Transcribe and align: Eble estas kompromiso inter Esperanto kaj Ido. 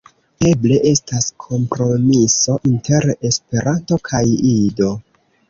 Eble 0.51 0.77
estas 0.91 1.27
kompromiso 1.43 2.57
inter 2.71 3.07
Esperanto 3.31 4.01
kaj 4.11 4.25
Ido. 4.57 4.91